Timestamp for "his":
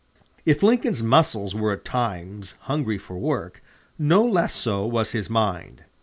5.11-5.29